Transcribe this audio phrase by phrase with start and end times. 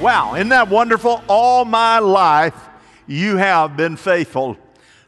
[0.00, 1.22] Wow, isn't that wonderful?
[1.26, 2.54] All my life
[3.06, 4.58] you have been faithful.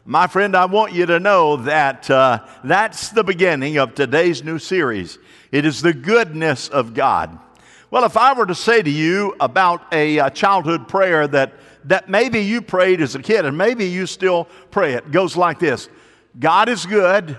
[0.03, 4.57] My friend, I want you to know that uh, that's the beginning of today's new
[4.57, 5.19] series.
[5.51, 7.37] It is the goodness of God.
[7.91, 11.53] Well, if I were to say to you about a, a childhood prayer that,
[11.85, 15.37] that maybe you prayed as a kid and maybe you still pray it, it goes
[15.37, 15.87] like this
[16.39, 17.37] God is good,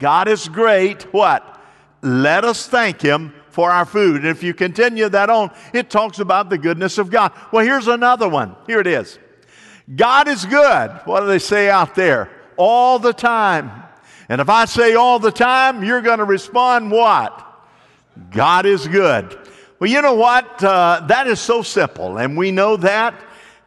[0.00, 1.04] God is great.
[1.12, 1.60] What?
[2.02, 4.18] Let us thank Him for our food.
[4.18, 7.32] And if you continue that on, it talks about the goodness of God.
[7.50, 8.54] Well, here's another one.
[8.68, 9.18] Here it is
[9.96, 10.92] God is good.
[11.06, 12.30] What do they say out there?
[12.56, 13.72] All the time.
[14.28, 17.44] And if I say all the time, you're going to respond what?
[18.30, 19.36] God is good.
[19.80, 20.62] Well, you know what?
[20.62, 23.20] Uh, that is so simple, and we know that.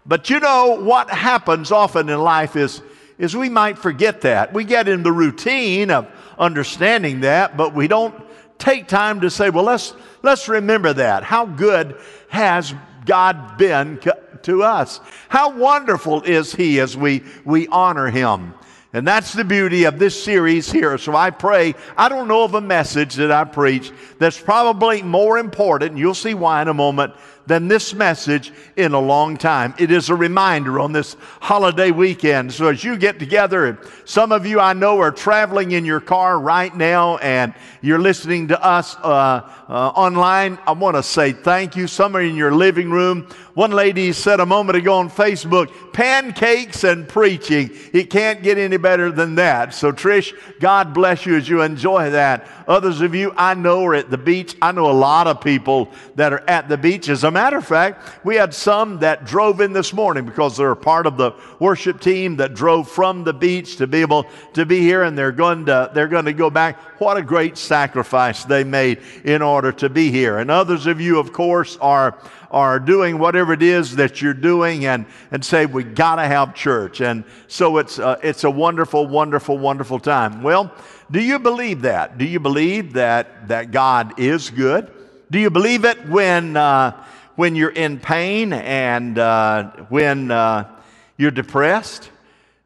[0.05, 2.81] But you know what happens often in life is,
[3.17, 4.53] is we might forget that.
[4.53, 6.07] We get in the routine of
[6.39, 8.30] understanding that, but we don't
[8.61, 11.23] take time to say, well, let's, let's remember that.
[11.23, 12.73] How good has
[13.05, 13.99] God been
[14.43, 14.99] to us?
[15.27, 18.53] How wonderful is He as we, we honor Him?
[18.93, 20.97] And that's the beauty of this series here.
[20.97, 25.37] So I pray, I don't know of a message that I preach that's probably more
[25.37, 27.13] important, you'll see why in a moment,
[27.47, 29.73] than this message in a long time.
[29.77, 32.53] It is a reminder on this holiday weekend.
[32.53, 36.39] So as you get together, some of you I know are traveling in your car
[36.39, 40.59] right now and you're listening to us uh, uh, online.
[40.67, 41.87] I want to say thank you.
[41.87, 43.27] Some are in your living room.
[43.53, 47.71] One lady said a moment ago on Facebook, pancakes and preaching.
[47.91, 49.73] It can't get any better than that.
[49.73, 52.47] So, Trish, God bless you as you enjoy that.
[52.67, 54.55] Others of you I know are at the beach.
[54.61, 57.09] I know a lot of people that are at the beach.
[57.09, 60.71] As a matter of fact, we had some that drove in this morning because they're
[60.71, 64.65] a part of the worship team that drove from the beach to be able to
[64.65, 66.79] be here and they're going to, they're going to go back.
[66.99, 70.37] What a great sacrifice they made in order to be here.
[70.37, 72.17] And others of you, of course, are
[72.51, 76.53] are doing whatever it is that you're doing and, and say, we got to have
[76.53, 76.99] church.
[76.99, 80.43] And so it's, uh, it's a wonderful, wonderful, wonderful time.
[80.43, 80.73] Well,
[81.09, 82.17] do you believe that?
[82.17, 84.91] Do you believe that, that God is good?
[85.31, 87.05] Do you believe it when, uh,
[87.35, 90.69] when you're in pain and uh, when uh,
[91.17, 92.09] you're depressed?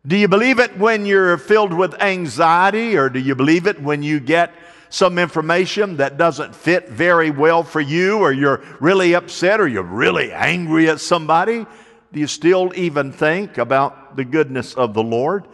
[0.07, 4.03] Do you believe it when you're filled with anxiety, or do you believe it when
[4.03, 4.53] you get
[4.89, 9.83] some information that doesn't fit very well for you, or you're really upset, or you're
[9.83, 11.65] really angry at somebody,
[12.13, 15.47] do you still even think about the goodness of the Lord?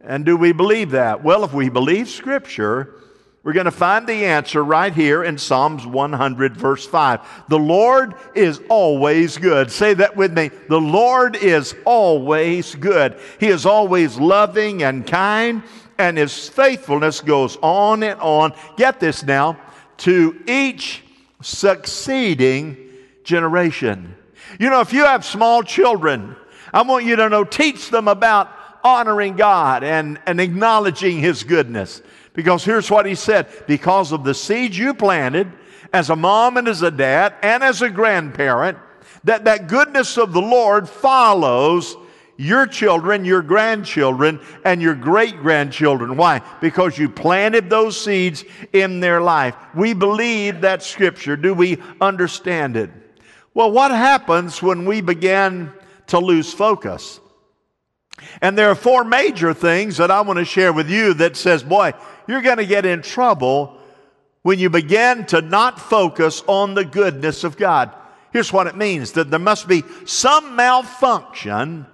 [0.00, 1.22] And do we believe that?
[1.22, 2.94] Well, if we believe Scripture,
[3.42, 7.44] we're going to find the answer right here in Psalms 100, verse 5.
[7.48, 9.70] The Lord is always good.
[9.70, 10.50] Say that with me.
[10.68, 13.18] The Lord is always good.
[13.38, 15.62] He is always loving and kind
[16.00, 18.54] and his faithfulness goes on and on.
[18.76, 19.60] Get this now
[19.98, 21.02] to each
[21.42, 22.88] succeeding
[23.22, 24.16] generation.
[24.58, 26.36] You know, if you have small children,
[26.72, 28.50] I want you to know, teach them about
[28.82, 32.00] honoring God and, and acknowledging His goodness.
[32.32, 35.50] Because here's what He said because of the seeds you planted
[35.92, 38.78] as a mom and as a dad and as a grandparent,
[39.24, 41.96] that that goodness of the Lord follows
[42.40, 46.16] your children, your grandchildren, and your great grandchildren.
[46.16, 46.40] Why?
[46.62, 49.54] Because you planted those seeds in their life.
[49.74, 51.36] We believe that scripture.
[51.36, 52.90] Do we understand it?
[53.52, 55.70] Well, what happens when we begin
[56.06, 57.20] to lose focus?
[58.40, 61.62] And there are four major things that I want to share with you that says,
[61.62, 61.92] boy,
[62.30, 63.76] you're going to get in trouble
[64.42, 67.94] when you begin to not focus on the goodness of God.
[68.32, 71.86] Here's what it means that there must be some malfunction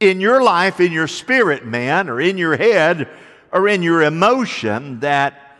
[0.00, 3.08] in your life, in your spirit, man, or in your head,
[3.52, 5.58] or in your emotion that,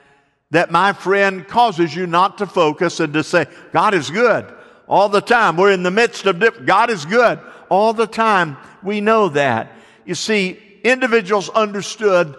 [0.50, 4.53] that my friend causes you not to focus and to say, God is good
[4.88, 5.56] all the time.
[5.56, 8.56] We're in the midst of, God is good all the time.
[8.83, 9.72] We know that.
[10.04, 12.37] You see, individuals understood,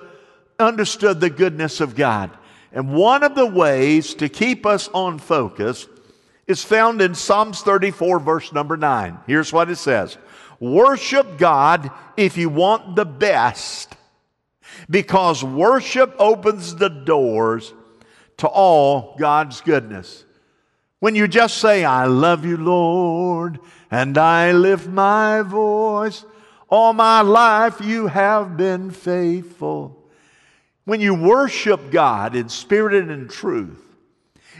[0.59, 2.31] understood the goodness of God.
[2.71, 5.87] And one of the ways to keep us on focus
[6.47, 9.19] is found in Psalms 34, verse number 9.
[9.27, 10.17] Here's what it says
[10.59, 13.95] Worship God if you want the best,
[14.89, 17.73] because worship opens the doors
[18.37, 20.25] to all God's goodness.
[20.99, 23.59] When you just say, I love you, Lord,
[23.91, 26.25] and I lift my voice,
[26.69, 29.96] all my life you have been faithful.
[30.87, 33.83] When you worship God in spirit and in truth,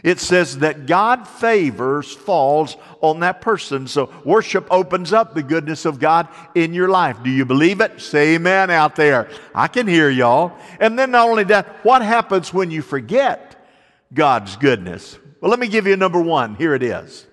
[0.03, 3.87] it says that God favors falls on that person.
[3.87, 7.23] So worship opens up the goodness of God in your life.
[7.23, 8.01] Do you believe it?
[8.01, 9.29] Say amen out there.
[9.55, 10.51] I can hear y'all.
[10.81, 13.65] And then not only that, what happens when you forget
[14.13, 15.17] God's goodness?
[15.39, 16.55] Well, let me give you number one.
[16.55, 17.25] Here it is.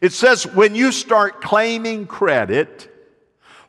[0.00, 2.88] It says when you start claiming credit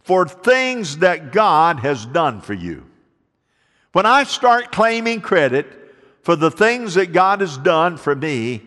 [0.03, 2.86] for things that God has done for you.
[3.97, 5.65] When I start claiming credit
[6.21, 8.61] for the things that God has done for me,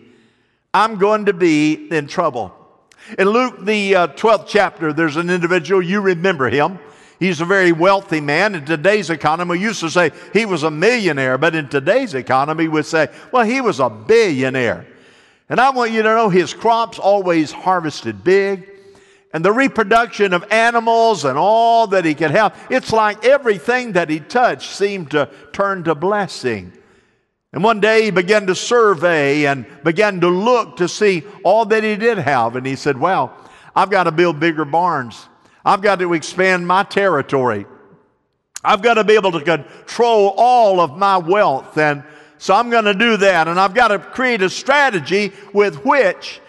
[0.73, 2.53] I'm going to be in trouble.
[3.17, 6.79] In Luke, the uh, 12th chapter, there's an individual, you remember him.
[7.17, 8.55] He's a very wealthy man.
[8.55, 12.67] In today's economy, we used to say he was a millionaire, but in today's economy,
[12.67, 14.85] we'd say, well, he was a billionaire.
[15.47, 18.69] And I want you to know his crops always harvested big.
[19.33, 24.09] And the reproduction of animals and all that he could have, it's like everything that
[24.09, 26.73] he touched seemed to turn to blessing.
[27.53, 31.83] And one day he began to survey and began to look to see all that
[31.83, 32.55] he did have.
[32.55, 33.35] And he said, Well,
[33.75, 35.27] I've got to build bigger barns.
[35.63, 37.65] I've got to expand my territory.
[38.63, 41.77] I've got to be able to control all of my wealth.
[41.77, 42.03] And
[42.37, 43.47] so I'm going to do that.
[43.47, 46.41] And I've got to create a strategy with which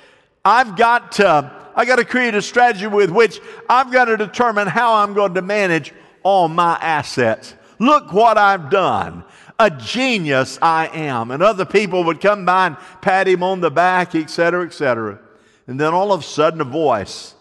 [0.44, 4.69] I've got to, I got to create a strategy with which I've got to determine
[4.69, 5.92] how I'm going to manage
[6.22, 7.54] all my assets.
[7.78, 9.24] Look what I've done
[9.58, 11.30] a genius I am.
[11.30, 15.20] And other people would come by and pat him on the back, etc., etc.
[15.66, 17.34] And then all of a sudden, a voice,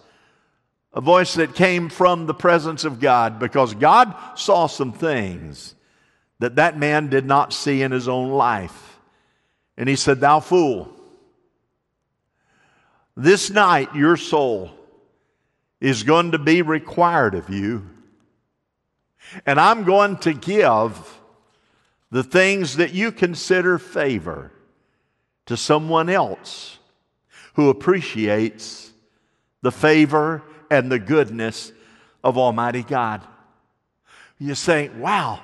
[0.94, 5.76] a voice that came from the presence of God, because God saw some things
[6.40, 9.00] that that man did not see in his own life.
[9.78, 10.94] And he said, Thou fool,
[13.16, 14.72] this night your soul
[15.80, 17.88] is going to be required of you.
[19.46, 21.20] And I'm going to give
[22.12, 24.52] the things that you consider favor
[25.46, 26.78] to someone else
[27.54, 28.92] who appreciates
[29.62, 31.72] the favor and the goodness
[32.24, 33.22] of Almighty God.
[34.40, 35.40] You say, wow,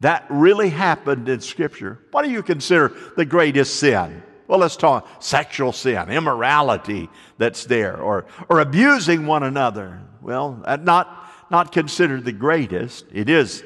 [0.00, 1.98] that really happened in Scripture.
[2.10, 4.22] What do you consider the greatest sin?
[4.48, 10.00] Well, let's talk sexual sin, immorality that's there, or, or abusing one another.
[10.22, 13.04] Well, uh, not, not considered the greatest.
[13.12, 13.62] It is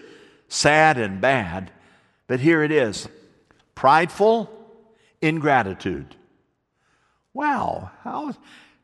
[0.48, 1.70] sad and bad.
[2.26, 3.08] But here it is
[3.76, 4.50] prideful
[5.20, 6.16] ingratitude.
[7.32, 8.34] Wow, how,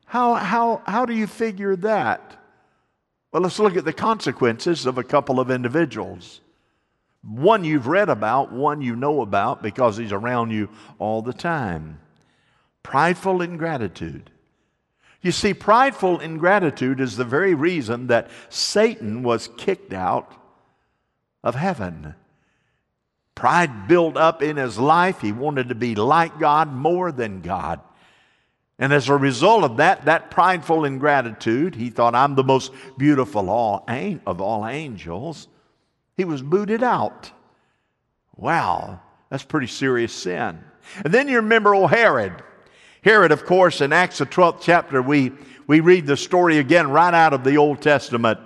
[0.06, 2.36] how, how, how do you figure that?
[3.32, 6.40] Well, let's look at the consequences of a couple of individuals.
[7.28, 12.00] One you've read about, one you know about because he's around you all the time.
[12.82, 14.30] Prideful ingratitude.
[15.20, 20.32] You see, prideful ingratitude is the very reason that Satan was kicked out
[21.44, 22.14] of heaven.
[23.34, 25.20] Pride built up in his life.
[25.20, 27.81] He wanted to be like God more than God.
[28.78, 33.50] And as a result of that, that prideful ingratitude, he thought, I'm the most beautiful
[34.26, 35.48] of all angels.
[36.19, 37.31] He was booted out.
[38.37, 39.00] Wow,
[39.31, 40.59] that's pretty serious sin.
[41.05, 42.43] And then you remember old Herod.
[43.03, 45.31] Herod, of course, in Acts the 12th chapter, we,
[45.69, 48.41] we read the story again right out of the Old Testament.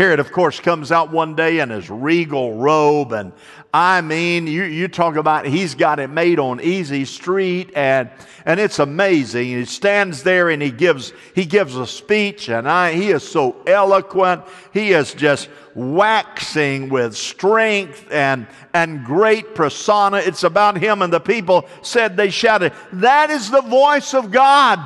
[0.00, 3.34] Herod, of course, comes out one day in his regal robe, and
[3.74, 8.08] I mean, you, you talk about he's got it made on easy street, and
[8.46, 9.48] and it's amazing.
[9.48, 13.56] He stands there and he gives he gives a speech, and I he is so
[13.66, 14.44] eloquent.
[14.72, 20.16] He is just waxing with strength and and great persona.
[20.16, 24.80] It's about him, and the people said they shouted, "That is the voice of God.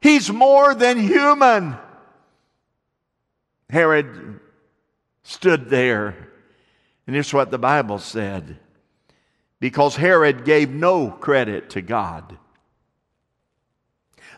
[0.00, 1.74] He's more than human."
[3.70, 4.40] Herod
[5.22, 6.08] stood there,
[7.06, 8.58] and here's what the Bible said
[9.60, 12.38] because Herod gave no credit to God.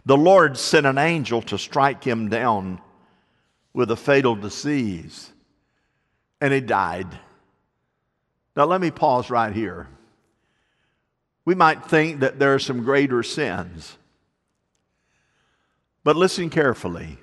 [0.05, 2.81] The Lord sent an angel to strike him down
[3.73, 5.33] with a fatal disease,
[6.41, 7.19] and he died.
[8.57, 9.89] Now, let me pause right here.
[11.45, 13.97] We might think that there are some greater sins,
[16.05, 17.19] but listen carefully.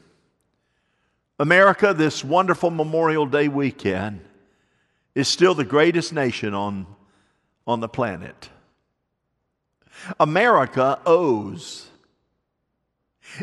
[1.39, 4.19] America, this wonderful Memorial Day weekend,
[5.15, 6.85] is still the greatest nation on,
[7.65, 8.49] on the planet.
[10.19, 11.87] America owes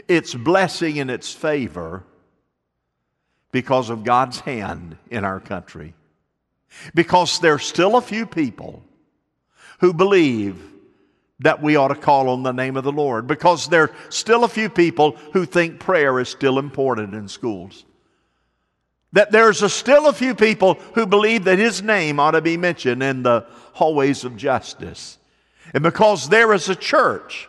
[0.09, 2.05] its blessing and its favor
[3.51, 5.95] because of God's hand in our country.
[6.95, 8.83] Because there's still a few people
[9.81, 10.61] who believe
[11.41, 14.45] that we ought to call on the name of the Lord because there are still
[14.45, 17.86] a few people who think prayer is still important in schools.
[19.13, 22.57] That there's a still a few people who believe that his name ought to be
[22.57, 25.19] mentioned in the hallways of justice.
[25.73, 27.49] And because there is a church,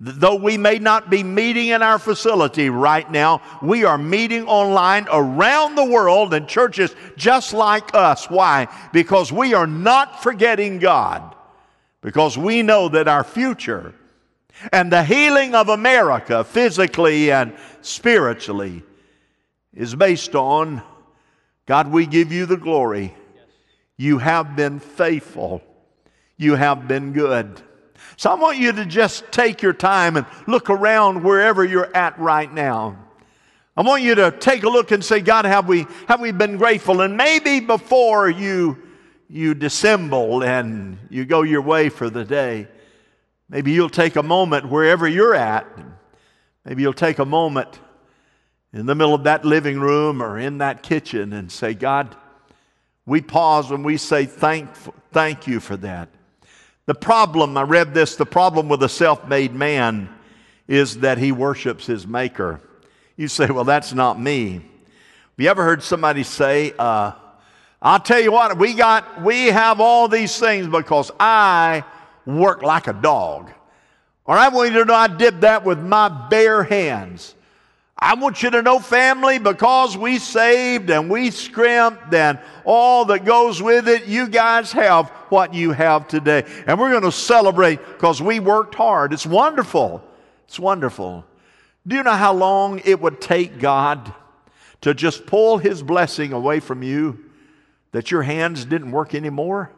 [0.00, 5.06] though we may not be meeting in our facility right now, we are meeting online
[5.10, 8.30] around the world in churches just like us.
[8.30, 8.68] Why?
[8.92, 11.34] Because we are not forgetting God
[12.00, 13.94] because we know that our future
[14.72, 18.82] And the healing of America, physically and spiritually,
[19.72, 20.82] is based on
[21.68, 23.14] God, we give you the glory.
[23.98, 25.62] You have been faithful.
[26.38, 27.60] You have been good.
[28.16, 32.18] So I want you to just take your time and look around wherever you're at
[32.18, 32.96] right now.
[33.76, 36.56] I want you to take a look and say, God, have we, have we been
[36.56, 37.02] grateful?
[37.02, 38.78] And maybe before you,
[39.28, 42.66] you dissemble and you go your way for the day,
[43.50, 45.66] maybe you'll take a moment wherever you're at.
[46.64, 47.78] Maybe you'll take a moment
[48.72, 52.14] in the middle of that living room or in that kitchen and say, God,
[53.06, 54.68] we pause and we say, thank,
[55.12, 56.08] thank you for that.
[56.86, 60.08] The problem, I read this, the problem with a self made man
[60.66, 62.60] is that he worships his maker.
[63.16, 64.52] You say, well, that's not me.
[64.54, 64.62] Have
[65.36, 67.12] you ever heard somebody say, uh,
[67.80, 71.84] I'll tell you what, we got, we have all these things because I
[72.26, 73.50] work like a dog.
[74.24, 77.34] Or I want you to know I did that with my bare hands.
[78.00, 83.24] I want you to know, family, because we saved and we scrimped and all that
[83.24, 86.44] goes with it, you guys have what you have today.
[86.66, 89.12] And we're going to celebrate because we worked hard.
[89.12, 90.02] It's wonderful.
[90.46, 91.24] It's wonderful.
[91.86, 94.12] Do you know how long it would take God
[94.82, 97.24] to just pull His blessing away from you
[97.90, 99.72] that your hands didn't work anymore?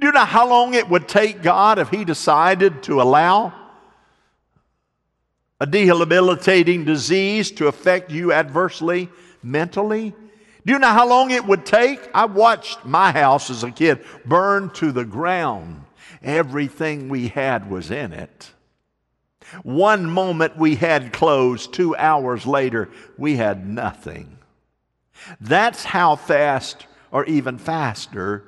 [0.00, 3.65] Do you know how long it would take God if He decided to allow?
[5.60, 9.08] A debilitating disease to affect you adversely
[9.42, 10.14] mentally?
[10.64, 12.00] Do you know how long it would take?
[12.12, 15.84] I watched my house as a kid burn to the ground.
[16.22, 18.52] Everything we had was in it.
[19.62, 24.38] One moment we had clothes, two hours later we had nothing.
[25.40, 28.44] That's how fast, or even faster,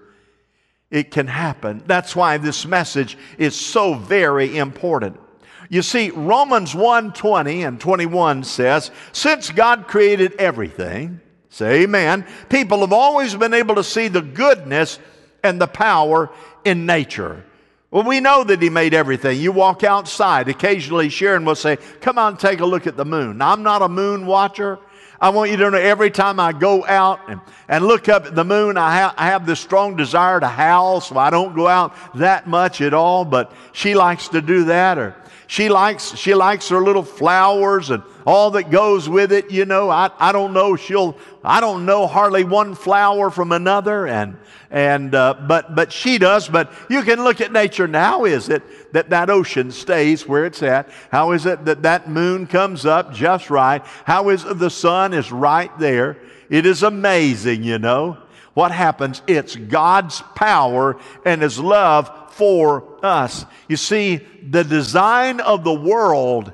[0.91, 1.83] it can happen.
[1.87, 5.21] That's why this message is so very important.
[5.69, 11.21] You see, Romans 1 20 and 21 says, Since God created everything,
[11.51, 14.99] say amen, people have always been able to see the goodness
[15.43, 16.31] and the power
[16.65, 17.45] in nature.
[17.91, 19.41] Well, we know that He made everything.
[19.41, 23.39] You walk outside, occasionally Sharon will say, Come on, take a look at the moon.
[23.39, 24.79] Now, I'm not a moon watcher.
[25.21, 28.37] I want you to know every time I go out and, and look up at
[28.37, 31.67] the moon, I, ha- I have this strong desire to howl, so I don't go
[31.67, 34.97] out that much at all, but she likes to do that.
[34.97, 35.17] Or
[35.49, 39.51] she likes, she likes her little flowers and all that goes with it.
[39.51, 40.77] You know, I, I don't know.
[40.77, 44.07] She'll, I don't know hardly one flower from another.
[44.07, 44.37] And,
[44.71, 46.49] and, uh, but, but she does.
[46.49, 50.63] But you can look at nature Now is it that that ocean stays where it's
[50.63, 50.91] at?
[51.11, 53.83] How is it that that moon comes up just right?
[54.05, 56.19] How is it the sun is right there?
[56.51, 58.19] It is amazing, you know
[58.59, 59.23] what happens?
[59.29, 63.45] It's God's power and His love for us.
[63.69, 66.53] You see, the design of the world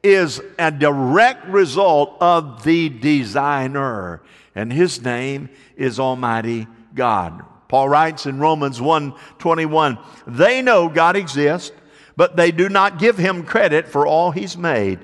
[0.00, 4.22] is a direct result of the designer,
[4.54, 7.42] and his name is Almighty God.
[7.66, 11.72] Paul writes in Romans 1:21, they know God exists,
[12.16, 15.00] but they do not give him credit for all he's made,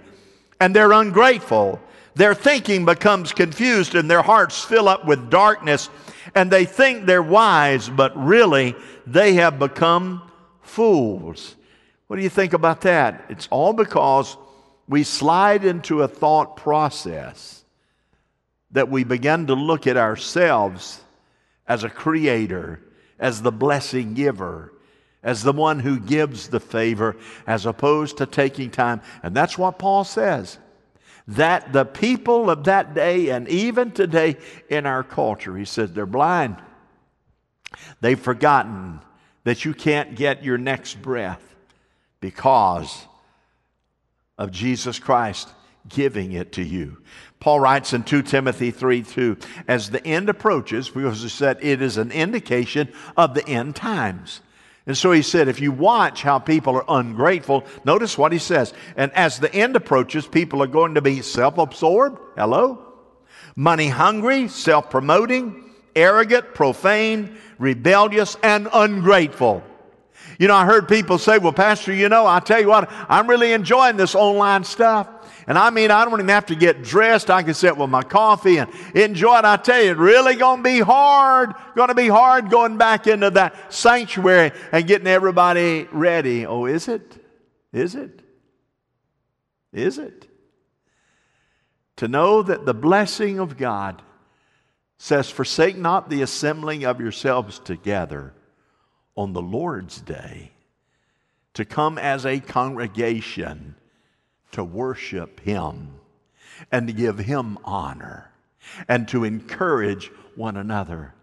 [0.60, 1.80] and they're ungrateful.
[2.14, 5.88] Their thinking becomes confused and their hearts fill up with darkness,
[6.36, 8.76] and they think they're wise, but really
[9.12, 10.22] they have become
[10.62, 11.56] fools.
[12.06, 13.24] What do you think about that?
[13.28, 14.36] It's all because
[14.88, 17.64] we slide into a thought process
[18.72, 21.00] that we begin to look at ourselves
[21.66, 22.80] as a creator,
[23.18, 24.72] as the blessing giver,
[25.22, 29.00] as the one who gives the favor, as opposed to taking time.
[29.22, 30.58] And that's what Paul says
[31.28, 34.36] that the people of that day and even today
[34.68, 36.56] in our culture, he says, they're blind.
[38.00, 39.00] They've forgotten
[39.44, 41.42] that you can't get your next breath
[42.20, 43.06] because
[44.38, 45.52] of Jesus Christ
[45.88, 46.98] giving it to you.
[47.40, 49.36] Paul writes in 2 Timothy 3 2,
[49.66, 54.42] as the end approaches, because he said it is an indication of the end times.
[54.86, 58.72] And so he said, if you watch how people are ungrateful, notice what he says.
[58.96, 62.18] And as the end approaches, people are going to be self absorbed.
[62.36, 62.86] Hello?
[63.56, 69.62] Money hungry, self promoting, arrogant, profane, rebellious, and ungrateful.
[70.38, 73.26] You know, I heard people say, well, Pastor, you know, I tell you what, I'm
[73.26, 75.08] really enjoying this online stuff.
[75.46, 77.28] And I mean, I don't even have to get dressed.
[77.28, 79.44] I can sit with my coffee and enjoy it.
[79.44, 81.54] I tell you, it's really going to be hard.
[81.74, 86.46] Going to be hard going back into that sanctuary and getting everybody ready.
[86.46, 87.22] Oh, is it?
[87.72, 88.22] Is it?
[89.72, 90.26] Is it?
[91.96, 94.02] To know that the blessing of God
[95.02, 98.34] says, Forsake not the assembling of yourselves together
[99.16, 100.52] on the Lord's day.
[101.54, 103.74] to come as a congregation
[104.52, 105.94] to worship Him
[106.70, 108.30] and to give Him honor
[108.86, 111.14] and to encourage one another.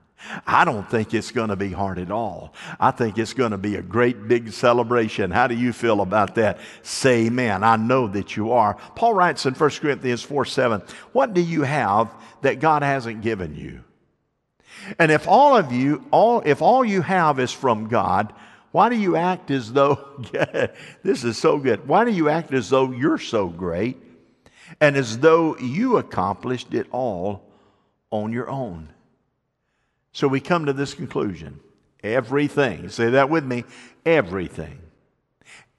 [0.47, 2.53] I don't think it's going to be hard at all.
[2.79, 5.29] I think it's going to be a great big celebration.
[5.29, 6.59] How do you feel about that?
[6.81, 7.63] Say amen.
[7.63, 8.75] I know that you are.
[8.95, 10.81] Paul writes in 1 Corinthians 4 7,
[11.11, 13.83] What do you have that God hasn't given you?
[14.99, 18.33] And if all of you, all, if all you have is from God,
[18.71, 20.23] why do you act as though,
[21.03, 23.97] this is so good, why do you act as though you're so great
[24.81, 27.43] and as though you accomplished it all
[28.11, 28.89] on your own?
[30.11, 31.59] So we come to this conclusion
[32.03, 33.65] everything, say that with me,
[34.05, 34.79] everything,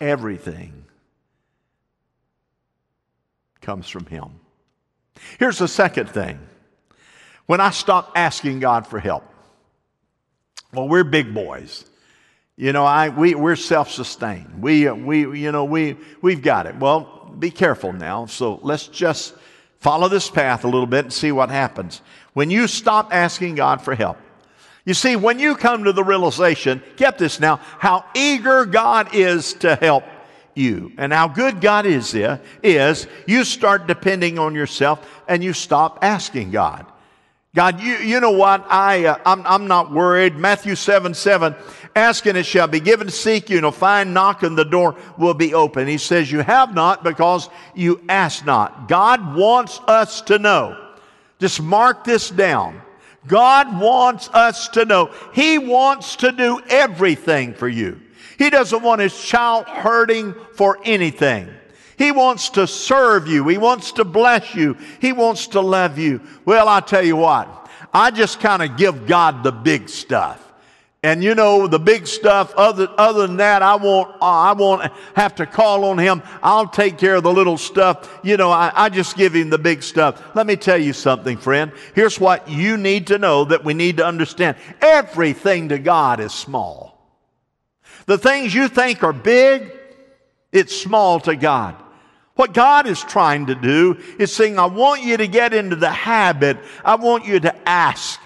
[0.01, 0.85] everything
[3.61, 4.41] comes from Him.
[5.39, 6.39] Here's the second thing
[7.47, 9.25] when I stop asking God for help.
[10.73, 11.87] Well, we're big boys.
[12.57, 14.63] You know, I, we, we're self sustained.
[14.63, 16.77] We, we, you know, we, we've got it.
[16.77, 18.27] Well, be careful now.
[18.27, 19.35] So let's just
[19.79, 22.03] follow this path a little bit and see what happens.
[22.33, 24.19] When you stop asking God for help,
[24.85, 29.53] you see, when you come to the realization, get this now, how eager God is
[29.55, 30.05] to help
[30.55, 32.15] you and how good God is,
[32.63, 36.87] is you start depending on yourself and you stop asking God.
[37.55, 38.65] God, you, you know what?
[38.71, 40.37] I, uh, I'm, I'm not worried.
[40.37, 41.55] Matthew 7 7,
[41.97, 45.35] ask and it shall be given, seek you, and find, knock, and the door will
[45.35, 45.89] be open.
[45.89, 48.89] He says, You have not because you ask not.
[48.89, 50.88] God wants us to know.
[51.39, 52.81] Just mark this down.
[53.27, 55.13] God wants us to know.
[55.33, 58.01] He wants to do everything for you.
[58.39, 61.49] He doesn't want his child hurting for anything.
[61.97, 63.47] He wants to serve you.
[63.49, 64.77] He wants to bless you.
[65.01, 66.21] He wants to love you.
[66.45, 70.48] Well, I tell you what, I just kind of give God the big stuff.
[71.09, 74.93] And you know, the big stuff, other, other than that, I won't, uh, I won't
[75.17, 76.23] have to call on him.
[76.43, 78.21] I'll take care of the little stuff.
[78.23, 80.23] You know, I, I just give him the big stuff.
[80.37, 81.73] Let me tell you something, friend.
[81.95, 84.59] Here's what you need to know that we need to understand.
[84.83, 87.11] Everything to God is small.
[88.05, 89.73] The things you think are big,
[90.53, 91.75] it's small to God.
[92.35, 95.91] What God is trying to do is saying, I want you to get into the
[95.91, 98.21] habit, I want you to ask.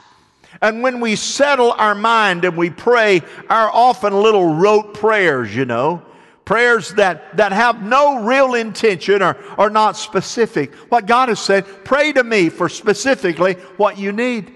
[0.63, 5.65] And when we settle our mind and we pray our often little rote prayers, you
[5.65, 6.03] know,
[6.45, 11.67] prayers that, that have no real intention or are not specific, what God has said,
[11.85, 14.53] pray to me for specifically what you need.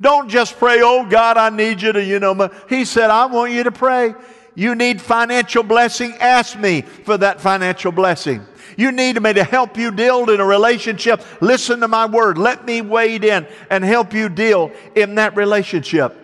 [0.00, 3.52] Don't just pray, oh God, I need you to, you know, He said, I want
[3.52, 4.14] you to pray.
[4.54, 8.44] You need financial blessing, ask me for that financial blessing.
[8.76, 11.22] You need me to help you deal in a relationship.
[11.40, 12.38] Listen to my word.
[12.38, 16.16] Let me wade in and help you deal in that relationship.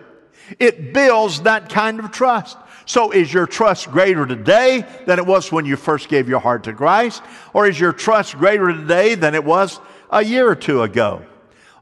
[0.59, 2.57] It builds that kind of trust.
[2.85, 6.63] So is your trust greater today than it was when you first gave your heart
[6.63, 7.21] to Christ?
[7.53, 11.21] Or is your trust greater today than it was a year or two ago?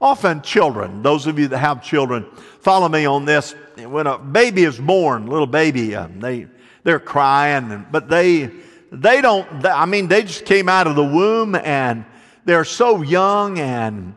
[0.01, 2.25] Often children, those of you that have children,
[2.59, 3.55] follow me on this.
[3.77, 6.47] When a baby is born, little baby, um, they,
[6.83, 8.51] they're crying, but they,
[8.91, 12.05] they don't, I mean, they just came out of the womb and
[12.45, 14.15] they're so young and,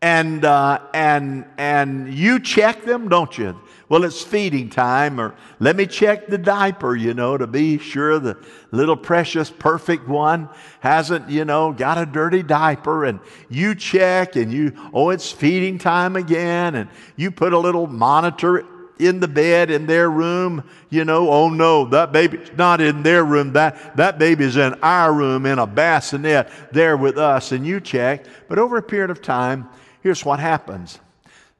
[0.00, 3.60] and, uh, and, and you check them, don't you?
[3.88, 8.18] Well, it's feeding time, or let me check the diaper, you know, to be sure
[8.18, 8.36] the
[8.72, 10.48] little precious, perfect one
[10.80, 13.04] hasn't, you know, got a dirty diaper.
[13.04, 16.74] And you check and you, oh, it's feeding time again.
[16.74, 18.66] And you put a little monitor
[18.98, 23.24] in the bed in their room, you know, oh no, that baby's not in their
[23.24, 23.52] room.
[23.52, 27.52] That, that baby's in our room in a bassinet there with us.
[27.52, 28.24] And you check.
[28.48, 29.68] But over a period of time,
[30.02, 30.98] here's what happens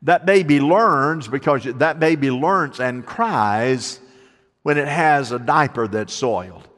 [0.02, 4.00] that baby learns because that baby learns and cries
[4.62, 6.68] when it has a diaper that's soiled.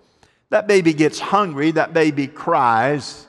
[0.51, 3.28] That baby gets hungry, that baby cries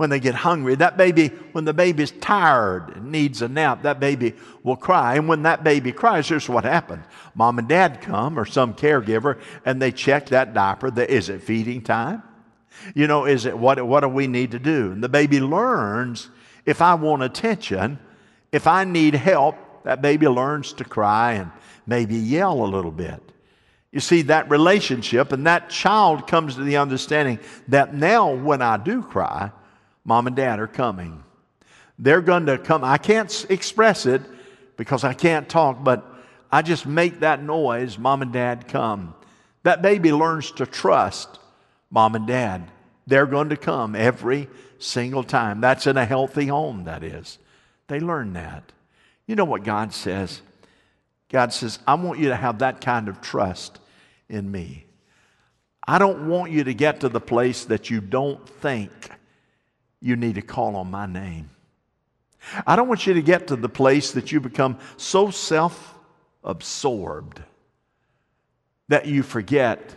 [0.00, 0.74] when they get hungry.
[0.74, 4.32] That baby, when the baby's tired and needs a nap, that baby
[4.62, 5.16] will cry.
[5.16, 7.04] And when that baby cries, here's what happens.
[7.34, 10.90] Mom and dad come or some caregiver and they check that diaper.
[11.02, 12.22] Is it feeding time?
[12.94, 14.90] You know, is it what, what do we need to do?
[14.90, 16.30] And the baby learns
[16.64, 17.98] if I want attention,
[18.52, 21.50] if I need help, that baby learns to cry and
[21.86, 23.20] maybe yell a little bit.
[23.92, 28.78] You see, that relationship and that child comes to the understanding that now when I
[28.78, 29.50] do cry,
[30.04, 31.22] mom and dad are coming.
[31.98, 32.82] They're going to come.
[32.82, 34.22] I can't express it
[34.76, 36.04] because I can't talk, but
[36.50, 37.98] I just make that noise.
[37.98, 39.14] Mom and dad come.
[39.62, 41.38] That baby learns to trust
[41.90, 42.70] mom and dad.
[43.06, 45.60] They're going to come every single time.
[45.60, 47.38] That's in a healthy home, that is.
[47.88, 48.72] They learn that.
[49.26, 50.40] You know what God says?
[51.28, 53.78] God says, I want you to have that kind of trust
[54.28, 54.86] in me.
[55.86, 58.90] I don't want you to get to the place that you don't think
[60.00, 61.50] you need to call on my name.
[62.66, 65.94] I don't want you to get to the place that you become so self
[66.42, 67.42] absorbed
[68.88, 69.94] that you forget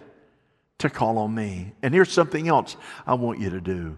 [0.80, 1.74] to call on me.
[1.82, 2.76] And here's something else
[3.08, 3.98] I want you to do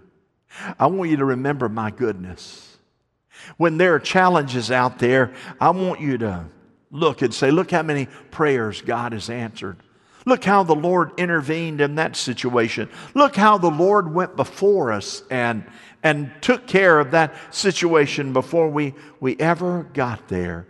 [0.80, 2.78] I want you to remember my goodness.
[3.58, 6.46] When there are challenges out there, I want you to
[6.92, 9.78] look and say, Look how many prayers God has answered.
[10.26, 12.90] Look how the Lord intervened in that situation.
[13.14, 15.64] Look how the Lord went before us and,
[16.06, 20.68] and took care of that situation before we, we ever got there.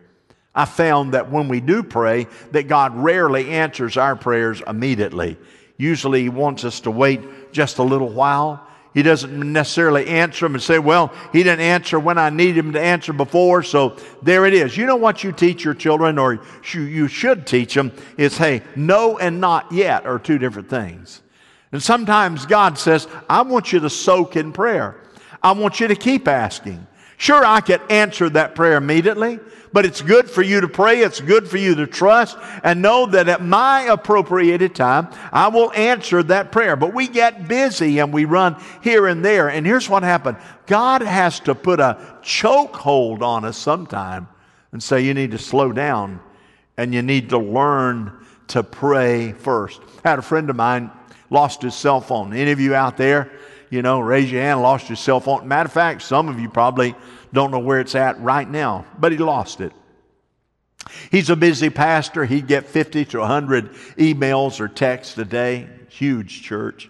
[0.55, 5.37] I found that when we do pray, that God rarely answers our prayers immediately.
[5.77, 10.55] Usually He wants us to wait just a little while he doesn't necessarily answer them
[10.55, 14.45] and say, Well, he didn't answer when I need him to answer before, so there
[14.45, 14.77] it is.
[14.77, 16.39] You know what you teach your children, or
[16.73, 21.21] you should teach them, is hey, no and not yet are two different things.
[21.73, 24.95] And sometimes God says, I want you to soak in prayer.
[25.45, 26.87] I want you to keep asking.
[27.17, 29.39] Sure, I could answer that prayer immediately,
[29.71, 31.01] but it's good for you to pray.
[31.01, 35.71] It's good for you to trust and know that at my appropriated time, I will
[35.73, 36.75] answer that prayer.
[36.75, 39.47] But we get busy and we run here and there.
[39.47, 44.27] And here's what happened God has to put a chokehold on us sometime
[44.71, 46.21] and say, you need to slow down
[46.75, 48.11] and you need to learn
[48.47, 49.79] to pray first.
[50.03, 50.89] I had a friend of mine
[51.29, 52.33] lost his cell phone.
[52.33, 53.31] Any of you out there,
[53.69, 55.47] you know, raise your hand, lost your cell phone.
[55.47, 56.95] Matter of fact, some of you probably
[57.33, 59.73] don't know where it's at right now, but he lost it.
[61.11, 62.25] He's a busy pastor.
[62.25, 65.67] He'd get 50 to 100 emails or texts a day.
[65.89, 66.89] Huge church.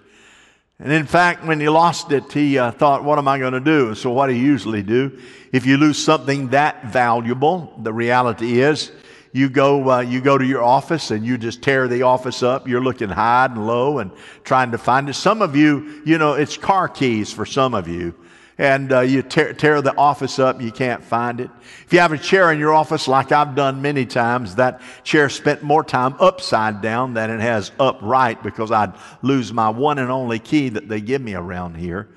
[0.80, 3.62] And in fact, when he lost it, he uh, thought, what am I going to
[3.62, 3.96] do?
[3.96, 5.20] So, what do you usually do?
[5.54, 8.92] If you lose something that valuable, the reality is
[9.36, 12.70] you go, uh, you go to your office and you just tear the office up.
[12.70, 14.12] You're looking high and low and
[14.46, 15.14] trying to find it.
[15.16, 18.16] Some of you, you know, it's car keys for some of you
[18.58, 21.50] and uh, you tear, tear, the office up, you can't find it.
[21.86, 25.28] If you have a chair in your office, like I've done many times, that chair
[25.28, 30.10] spent more time upside down than it has upright because I'd lose my one and
[30.10, 32.08] only key that they give me around here.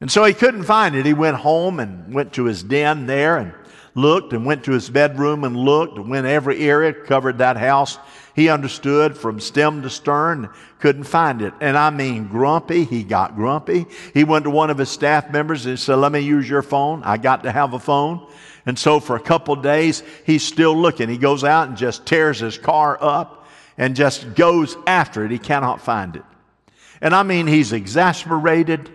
[0.00, 1.04] And so he couldn't find it.
[1.04, 3.52] He went home and went to his den there and
[3.94, 7.98] looked and went to his bedroom and looked and went every area, covered that house.
[8.34, 10.48] He understood from stem to stern,
[10.78, 11.52] couldn't find it.
[11.60, 12.84] And I mean, grumpy.
[12.84, 13.86] He got grumpy.
[14.14, 17.02] He went to one of his staff members and said, Let me use your phone.
[17.02, 18.26] I got to have a phone.
[18.66, 21.08] And so for a couple days, he's still looking.
[21.08, 25.30] He goes out and just tears his car up and just goes after it.
[25.30, 26.24] He cannot find it.
[27.00, 28.90] And I mean, he's exasperated.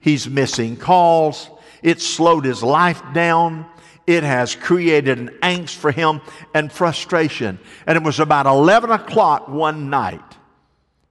[0.00, 1.48] He's missing calls.
[1.82, 3.66] It slowed his life down
[4.06, 6.20] it has created an angst for him
[6.52, 7.58] and frustration.
[7.86, 10.20] And it was about 11 o'clock one night,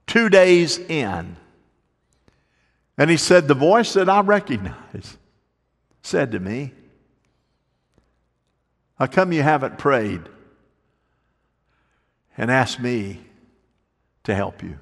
[0.06, 1.36] two days in.
[2.98, 5.18] And he said, The voice that I recognize
[6.02, 6.72] said to me,
[9.00, 10.22] How come you haven't prayed
[12.38, 13.22] and asked me
[14.26, 14.78] to help you?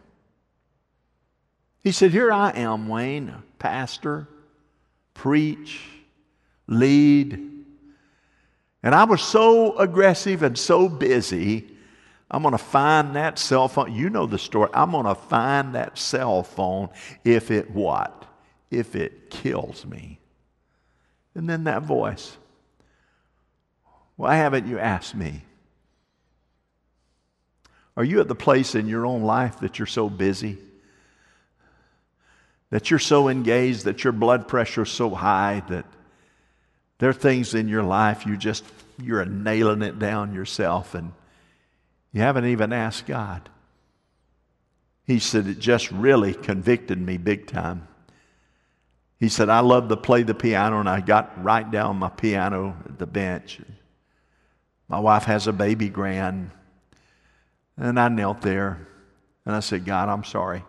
[1.82, 4.28] He said, Here I am, Wayne, pastor,
[5.14, 5.82] preach,
[6.68, 7.61] lead
[8.84, 11.68] and I was so aggressive and so busy.
[12.30, 13.94] I'm going to find that cell phone.
[13.94, 14.70] You know the story.
[14.74, 16.90] I'm going to find that cell phone
[17.24, 18.26] if it what?
[18.72, 20.20] If it kills me.
[21.36, 22.38] And then that voice.
[24.16, 25.42] Why haven't you asked me?
[27.98, 30.58] Are you at the place in your own life that you're so busy?
[32.70, 35.86] That you're so engaged, that your blood pressure is so high that
[37.02, 38.64] there are things in your life you just,
[39.02, 41.14] you're nailing it down yourself and
[42.14, 43.50] you haven't even asked God.
[45.06, 47.88] He said, It just really convicted me big time.
[49.20, 52.78] He said, I love to play the piano, and I got right down my piano
[52.86, 53.60] at the bench.
[54.88, 56.52] My wife has a baby grand,
[57.78, 58.88] and I knelt there
[59.48, 60.64] and I said, God, I'm sorry.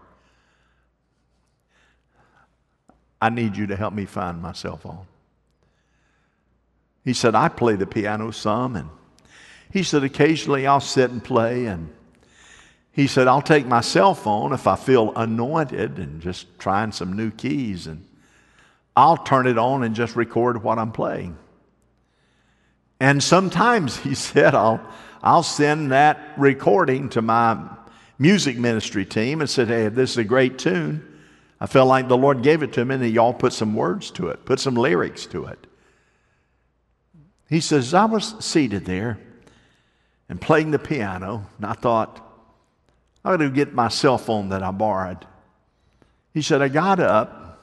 [3.21, 5.07] I need you to help me find my cell phone.
[7.05, 8.77] He said, I play the piano some.
[8.77, 8.89] And
[9.71, 11.67] he said, occasionally I'll sit and play.
[11.67, 11.93] And
[12.93, 17.15] he said, I'll take my cell phone if I feel anointed and just trying some
[17.15, 17.87] new keys.
[17.87, 18.07] And
[18.95, 21.37] I'll turn it on and just record what I'm playing.
[23.01, 24.81] And sometimes, he said, I'll,
[25.23, 27.59] I'll send that recording to my
[28.19, 31.09] music ministry team and said, hey, this is a great tune.
[31.61, 34.29] I felt like the Lord gave it to me, and y'all put some words to
[34.29, 35.67] it, put some lyrics to it.
[37.53, 39.19] He says, I was seated there
[40.31, 42.17] and playing the piano, and I thought,
[43.23, 45.27] I'm going to get my cell phone that I borrowed.
[46.33, 47.61] He said, I got up.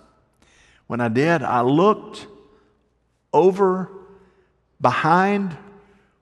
[0.85, 2.27] When I did, I looked
[3.33, 3.89] over
[4.79, 5.57] behind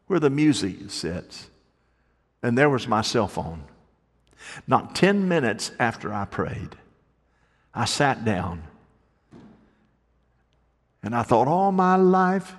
[0.06, 1.50] where the music sits,
[2.42, 3.66] and there was my cell phone.
[4.66, 6.78] Not 10 minutes after I prayed,
[7.74, 8.64] I sat down
[11.04, 12.56] and I thought, all my life,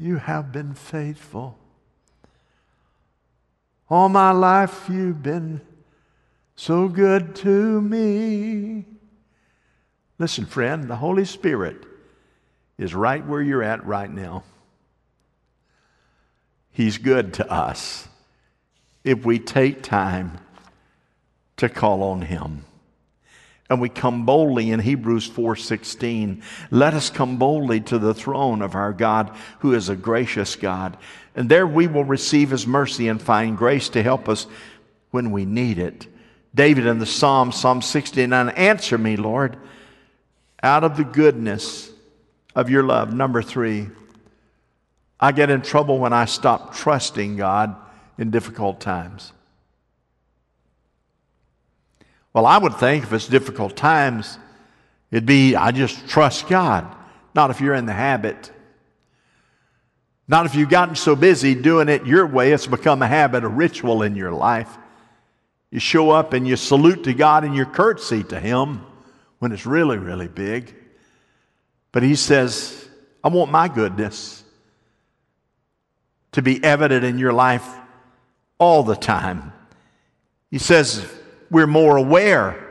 [0.00, 1.58] you have been faithful.
[3.90, 5.60] All my life, you've been
[6.56, 8.86] so good to me.
[10.18, 11.84] Listen, friend, the Holy Spirit
[12.78, 14.42] is right where you're at right now.
[16.70, 18.08] He's good to us
[19.04, 20.38] if we take time
[21.58, 22.64] to call on Him.
[23.70, 26.42] And we come boldly in Hebrews 4:16.
[26.72, 29.30] Let us come boldly to the throne of our God,
[29.60, 30.96] who is a gracious God.
[31.36, 34.48] And there we will receive his mercy and find grace to help us
[35.12, 36.08] when we need it.
[36.52, 39.56] David in the Psalm, Psalm 69, answer me, Lord,
[40.64, 41.90] out of the goodness
[42.56, 43.14] of your love.
[43.14, 43.88] Number three,
[45.20, 47.76] I get in trouble when I stop trusting God
[48.18, 49.32] in difficult times.
[52.32, 54.38] Well, I would think if it's difficult times,
[55.10, 56.96] it'd be I just trust God.
[57.34, 58.50] Not if you're in the habit.
[60.28, 63.48] Not if you've gotten so busy doing it your way, it's become a habit, a
[63.48, 64.78] ritual in your life.
[65.70, 68.84] You show up and you salute to God and you curtsy to Him
[69.40, 70.74] when it's really, really big.
[71.90, 72.88] But He says,
[73.24, 74.44] I want my goodness
[76.32, 77.68] to be evident in your life
[78.58, 79.52] all the time.
[80.50, 81.04] He says,
[81.50, 82.66] we're more aware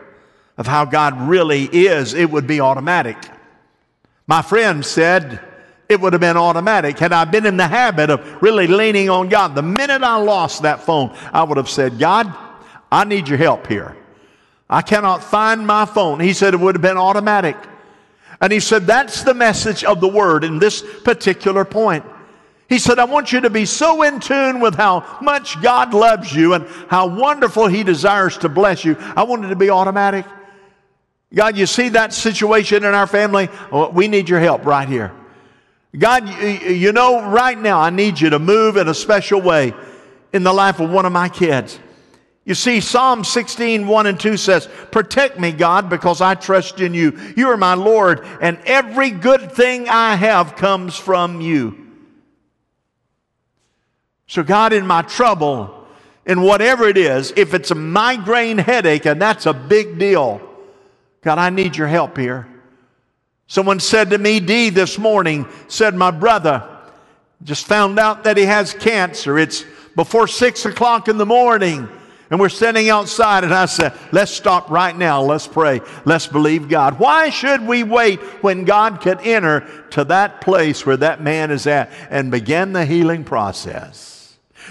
[0.58, 3.18] of how God really is, it would be automatic.
[4.28, 5.40] My friend said
[5.88, 9.30] it would have been automatic had I been in the habit of really leaning on
[9.30, 9.56] God.
[9.56, 12.32] The minute I lost that phone, I would have said, God,
[12.92, 13.96] I need your help here.
[14.70, 16.20] I cannot find my phone.
[16.20, 17.58] He said it would have been automatic.
[18.40, 22.06] And he said, That's the message of the word in this particular point.
[22.70, 26.34] He said, I want you to be so in tune with how much God loves
[26.34, 28.96] you and how wonderful He desires to bless you.
[29.00, 30.24] I want it to be automatic.
[31.34, 33.50] God, you see that situation in our family?
[33.72, 35.12] Well, we need your help right here.
[35.98, 36.30] God,
[36.64, 39.74] you know, right now I need you to move in a special way
[40.32, 41.80] in the life of one of my kids.
[42.46, 46.94] You see, Psalm 16, 1 and 2 says, Protect me, God, because I trust in
[46.94, 47.20] you.
[47.36, 51.89] You are my Lord, and every good thing I have comes from you.
[54.30, 55.88] So, God, in my trouble,
[56.24, 60.40] in whatever it is, if it's a migraine headache, and that's a big deal,
[61.24, 62.48] God, I need your help here.
[63.48, 66.64] Someone said to me, D, this morning, said, My brother
[67.44, 69.40] just found out that he has cancer.
[69.40, 69.66] It's
[69.96, 71.90] before six o'clock in the morning.
[72.30, 75.24] And we're standing outside, and I said, Let's stop right now.
[75.24, 75.82] Let's pray.
[76.06, 77.00] Let's believe God.
[77.00, 81.66] Why should we wait when God could enter to that place where that man is
[81.66, 84.19] at and begin the healing process?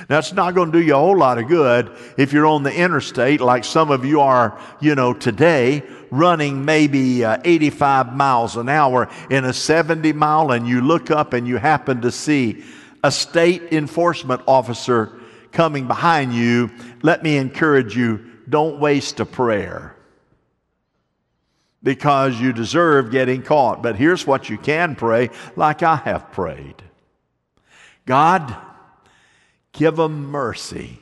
[0.09, 2.63] Now, it's not going to do you a whole lot of good if you're on
[2.63, 8.57] the interstate like some of you are, you know, today, running maybe uh, 85 miles
[8.57, 12.65] an hour in a 70 mile, and you look up and you happen to see
[13.05, 15.13] a state enforcement officer
[15.53, 16.71] coming behind you.
[17.03, 19.95] Let me encourage you don't waste a prayer
[21.83, 23.83] because you deserve getting caught.
[23.83, 26.83] But here's what you can pray, like I have prayed
[28.07, 28.57] God,
[29.79, 30.99] Give them mercy.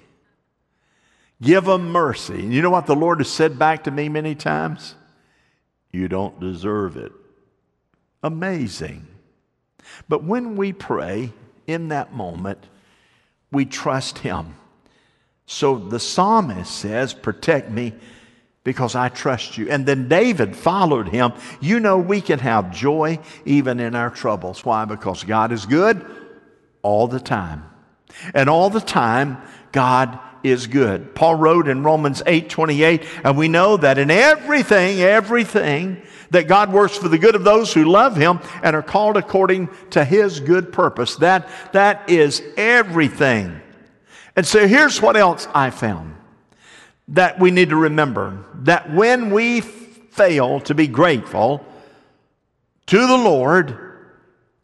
[1.41, 2.43] Give them mercy.
[2.43, 4.95] You know what the Lord has said back to me many times?
[5.93, 7.11] You don't deserve it.
[8.23, 9.07] Amazing.
[10.11, 11.33] But when we pray
[11.67, 12.67] in that moment,
[13.51, 14.57] we trust Him.
[15.47, 17.95] So the psalmist says, Protect me
[18.63, 19.71] because I trust you.
[19.71, 21.33] And then David followed him.
[21.63, 24.67] You know, we can have joy even in our troubles.
[24.67, 24.85] Why?
[24.85, 26.05] Because God is good
[26.83, 27.65] all the time.
[28.35, 29.39] And all the time,
[29.73, 31.15] God is good.
[31.15, 36.73] Paul wrote in Romans 8 28, and we know that in everything, everything, that God
[36.73, 40.41] works for the good of those who love Him and are called according to His
[40.41, 41.17] good purpose.
[41.17, 43.61] That, that is everything.
[44.35, 46.15] And so here's what else I found
[47.09, 51.65] that we need to remember that when we fail to be grateful
[52.87, 53.79] to the Lord,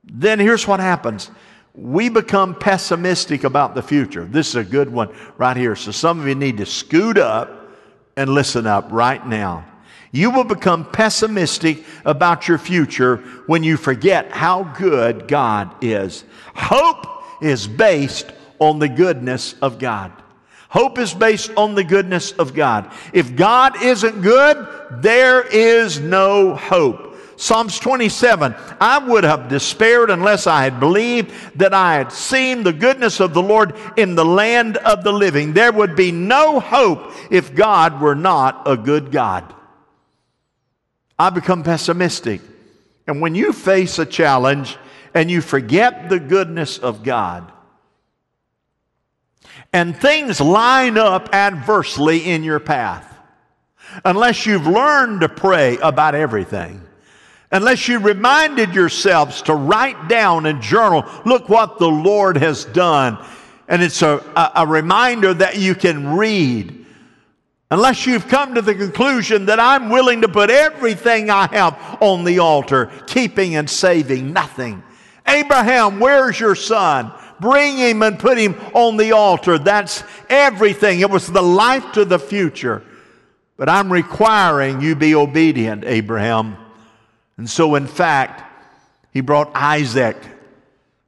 [0.04, 1.30] then here's what happens
[1.74, 4.24] we become pessimistic about the future.
[4.24, 5.74] This is a good one right here.
[5.74, 7.70] So some of you need to scoot up
[8.16, 9.64] and listen up right now.
[10.10, 16.24] You will become pessimistic about your future when you forget how good God is.
[16.54, 17.06] Hope
[17.42, 20.12] is based on the goodness of God.
[20.68, 22.92] Hope is based on the goodness of God.
[23.14, 24.66] If God isn't good,
[25.02, 27.11] there is no hope.
[27.42, 32.72] Psalms 27 I would have despaired unless I had believed that I had seen the
[32.72, 35.52] goodness of the Lord in the land of the living.
[35.52, 39.52] There would be no hope if God were not a good God.
[41.18, 42.42] I become pessimistic.
[43.08, 44.78] And when you face a challenge
[45.12, 47.50] and you forget the goodness of God,
[49.72, 53.18] and things line up adversely in your path,
[54.04, 56.80] unless you've learned to pray about everything,
[57.52, 63.22] unless you reminded yourselves to write down and journal, look what the Lord has done.
[63.68, 66.86] And it's a, a, a, reminder that you can read.
[67.70, 72.24] Unless you've come to the conclusion that I'm willing to put everything I have on
[72.24, 74.82] the altar, keeping and saving nothing.
[75.26, 77.12] Abraham, where's your son?
[77.40, 79.58] Bring him and put him on the altar.
[79.58, 81.00] That's everything.
[81.00, 82.82] It was the life to the future.
[83.56, 86.56] But I'm requiring you be obedient, Abraham.
[87.42, 88.40] And so, in fact,
[89.12, 90.16] he brought Isaac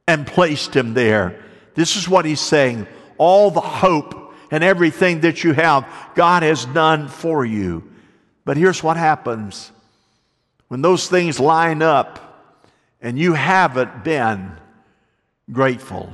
[0.09, 1.41] and placed him there.
[1.77, 2.89] This is what he's saying.
[3.19, 7.89] All the hope and everything that you have, God has done for you.
[8.45, 9.71] But here's what happens
[10.67, 12.59] when those things line up
[13.01, 14.59] and you haven't been
[15.53, 16.13] grateful.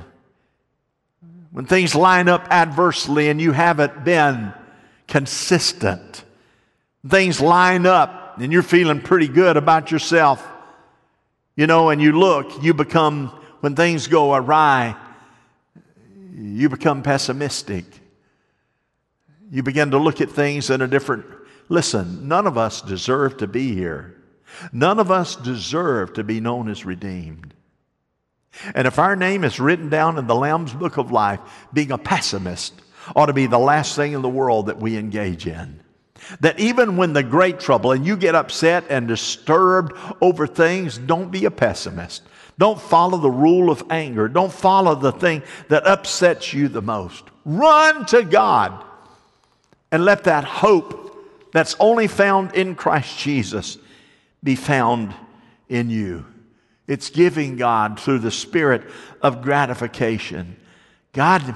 [1.49, 4.53] When things line up adversely and you haven't been
[5.07, 6.23] consistent.
[7.09, 10.45] Things line up and you're feeling pretty good about yourself,
[11.55, 13.27] you know, and you look, you become,
[13.59, 14.95] when things go awry,
[16.33, 17.85] you become pessimistic.
[19.51, 21.25] You begin to look at things in a different.
[21.67, 24.15] Listen, none of us deserve to be here.
[24.71, 27.53] None of us deserve to be known as redeemed.
[28.75, 31.39] And if our name is written down in the Lamb's Book of Life,
[31.73, 32.73] being a pessimist
[33.15, 35.79] ought to be the last thing in the world that we engage in.
[36.39, 41.31] That even when the great trouble and you get upset and disturbed over things, don't
[41.31, 42.23] be a pessimist.
[42.57, 44.27] Don't follow the rule of anger.
[44.27, 47.23] Don't follow the thing that upsets you the most.
[47.43, 48.83] Run to God
[49.91, 50.99] and let that hope
[51.51, 53.77] that's only found in Christ Jesus
[54.43, 55.13] be found
[55.69, 56.25] in you.
[56.87, 58.83] It's giving God through the spirit
[59.21, 60.57] of gratification.
[61.13, 61.55] God,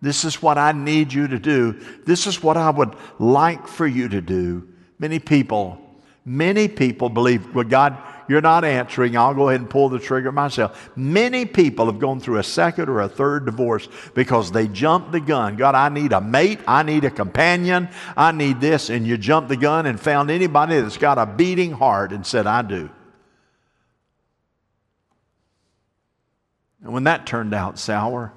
[0.00, 1.72] this is what I need you to do.
[2.04, 4.68] This is what I would like for you to do.
[4.98, 5.80] Many people,
[6.24, 7.96] many people believe, well, God,
[8.28, 9.16] you're not answering.
[9.16, 10.90] I'll go ahead and pull the trigger myself.
[10.94, 15.20] Many people have gone through a second or a third divorce because they jumped the
[15.20, 15.56] gun.
[15.56, 16.60] God, I need a mate.
[16.68, 17.88] I need a companion.
[18.16, 18.90] I need this.
[18.90, 22.46] And you jumped the gun and found anybody that's got a beating heart and said,
[22.46, 22.90] I do.
[26.82, 28.32] And when that turned out sour,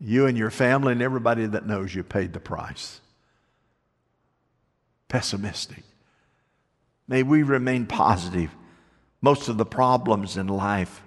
[0.00, 3.00] you and your family and everybody that knows you paid the price.
[5.08, 5.84] Pessimistic.
[7.08, 8.54] May we remain positive.
[9.20, 11.02] Most of the problems in life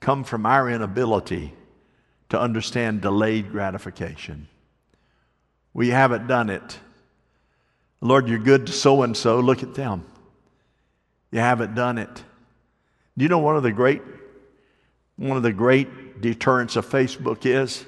[0.00, 1.54] come from our inability
[2.28, 4.48] to understand delayed gratification.
[5.72, 6.78] We haven't done it.
[8.00, 9.40] Lord, you're good to so and so.
[9.40, 10.04] Look at them.
[11.30, 12.24] You haven't done it.
[13.16, 14.02] Do you know one of the great
[15.16, 15.88] one of the great
[16.20, 17.84] deterrents of Facebook is?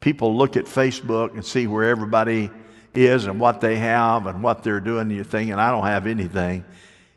[0.00, 2.50] People look at Facebook and see where everybody
[2.94, 5.86] is and what they have and what they're doing, and you think, and I don't
[5.86, 6.64] have anything.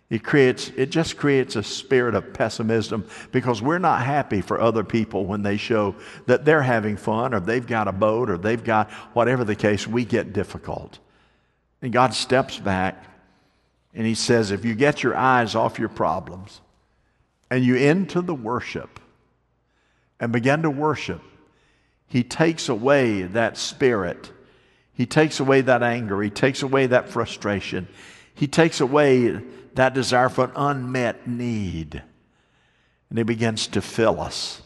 [0.09, 4.83] It creates, it just creates a spirit of pessimism because we're not happy for other
[4.83, 5.95] people when they show
[6.27, 9.85] that they're having fun or they've got a boat or they've got whatever the case,
[9.85, 10.99] we get difficult.
[11.81, 13.03] And God steps back
[13.93, 16.61] and He says, if you get your eyes off your problems,
[17.49, 18.99] and you enter the worship
[20.19, 21.21] and begin to worship,
[22.07, 24.31] He takes away that spirit.
[24.93, 26.21] He takes away that anger.
[26.21, 27.87] He takes away that frustration.
[28.33, 29.41] He takes away
[29.75, 32.01] that desire for an unmet need.
[33.09, 34.61] And He begins to fill us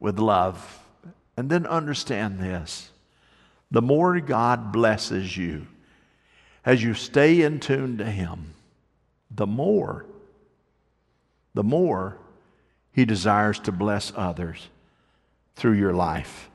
[0.00, 0.80] with love.
[1.36, 2.90] And then understand this
[3.70, 5.66] the more God blesses you
[6.64, 8.54] as you stay in tune to Him,
[9.30, 10.04] the more
[11.54, 12.18] the more
[12.92, 14.68] he desires to bless others
[15.56, 16.50] through your life.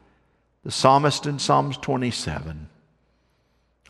[0.64, 2.70] The psalmist in Psalms 27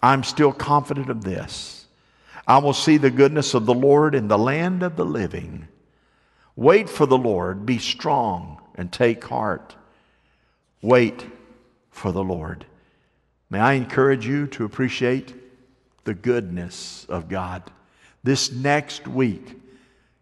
[0.01, 1.87] I'm still confident of this.
[2.47, 5.67] I will see the goodness of the Lord in the land of the living.
[6.55, 9.75] Wait for the Lord, be strong and take heart.
[10.81, 11.25] Wait
[11.89, 12.65] for the Lord.
[13.49, 15.33] May I encourage you to appreciate
[16.03, 17.63] the goodness of God.
[18.23, 19.56] This next week,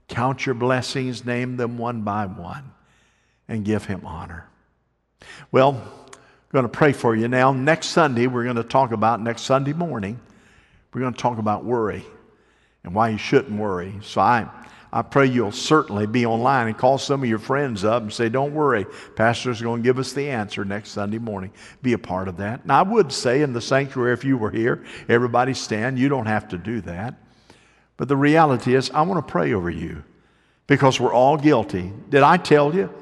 [0.07, 2.71] Count your blessings, name them one by one,
[3.47, 4.47] and give him honor.
[5.51, 7.51] Well, I'm going to pray for you now.
[7.51, 10.19] Next Sunday, we're going to talk about, next Sunday morning,
[10.93, 12.05] we're going to talk about worry
[12.83, 13.95] and why you shouldn't worry.
[14.01, 14.47] So I,
[14.93, 18.29] I pray you'll certainly be online and call some of your friends up and say,
[18.29, 18.85] Don't worry,
[19.15, 21.51] Pastor's going to give us the answer next Sunday morning.
[21.81, 22.65] Be a part of that.
[22.65, 25.99] Now, I would say in the sanctuary, if you were here, everybody stand.
[25.99, 27.15] You don't have to do that.
[27.97, 30.03] But the reality is, I want to pray over you
[30.67, 31.93] because we're all guilty.
[32.09, 32.93] Did I tell you?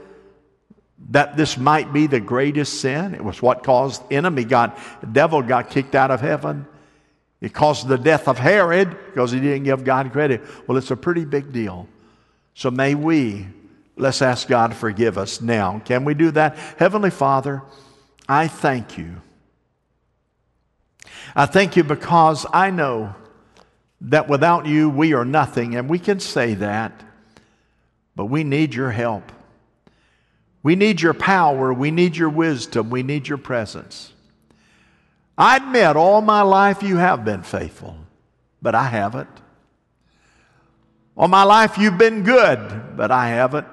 [1.10, 3.14] that this might be the greatest sin.
[3.14, 6.66] It was what caused enemy got the devil got kicked out of heaven.
[7.42, 10.42] It caused the death of Herod because he didn't give God credit.
[10.66, 11.88] Well, it's a pretty big deal.
[12.54, 13.48] So may we
[13.98, 15.82] let's ask God to forgive us now.
[15.84, 16.58] Can we do that?
[16.78, 17.62] Heavenly Father,
[18.28, 19.22] I thank you.
[21.36, 23.14] I thank you because I know
[24.04, 27.04] that without you we are nothing, and we can say that,
[28.16, 29.32] but we need your help.
[30.62, 31.74] We need your power.
[31.74, 32.90] We need your wisdom.
[32.90, 34.14] We need your presence.
[35.38, 37.98] I admit all my life you have been faithful,
[38.62, 39.30] but I haven't.
[41.18, 43.68] All my life you've been good, but I haven't.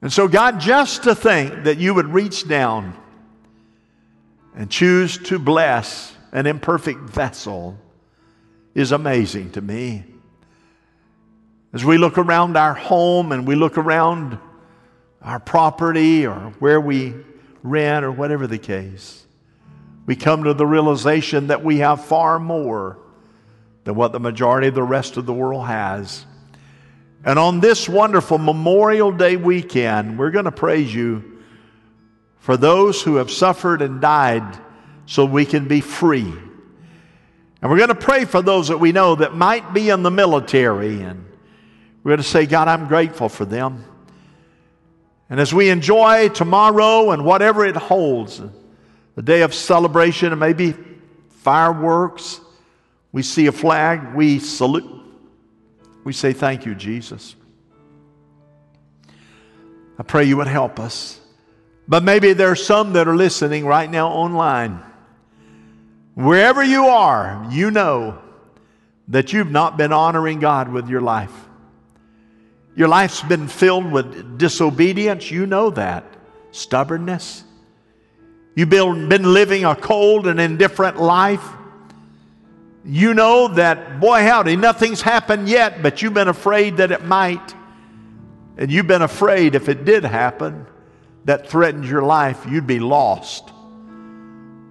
[0.00, 2.96] And so, God, just to think that you would reach down
[4.54, 7.78] and choose to bless an imperfect vessel
[8.78, 10.04] is amazing to me.
[11.72, 14.38] As we look around our home and we look around
[15.20, 17.14] our property or where we
[17.62, 19.26] rent or whatever the case,
[20.06, 22.98] we come to the realization that we have far more
[23.82, 26.24] than what the majority of the rest of the world has.
[27.24, 31.42] And on this wonderful Memorial Day weekend, we're going to praise you
[32.38, 34.58] for those who have suffered and died
[35.06, 36.32] so we can be free.
[37.60, 40.10] And we're going to pray for those that we know that might be in the
[40.10, 41.00] military.
[41.02, 41.24] And
[42.02, 43.84] we're going to say, God, I'm grateful for them.
[45.30, 48.40] And as we enjoy tomorrow and whatever it holds,
[49.14, 50.74] the day of celebration, and maybe
[51.28, 52.40] fireworks,
[53.12, 54.88] we see a flag, we salute,
[56.04, 57.34] we say, Thank you, Jesus.
[59.98, 61.20] I pray you would help us.
[61.88, 64.82] But maybe there are some that are listening right now online.
[66.18, 68.18] Wherever you are, you know
[69.06, 71.30] that you've not been honoring God with your life.
[72.74, 75.30] Your life's been filled with disobedience.
[75.30, 76.04] You know that.
[76.50, 77.44] Stubbornness.
[78.56, 81.46] You've been, living a cold and indifferent life.
[82.84, 87.54] You know that, boy, howdy, nothing's happened yet, but you've been afraid that it might.
[88.56, 90.66] And you've been afraid if it did happen
[91.26, 93.52] that threatens your life, you'd be lost.